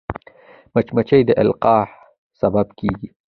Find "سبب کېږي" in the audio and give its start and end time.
2.41-3.07